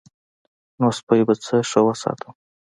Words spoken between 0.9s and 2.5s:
سپی به څه ښه وساتم.